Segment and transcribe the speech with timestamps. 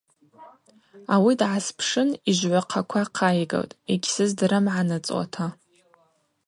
[1.13, 5.45] Ауи дгӏаспшын йыжвгӏвахъаква хъайгылтӏ– йгьсыздырам– гӏаныцӏуата.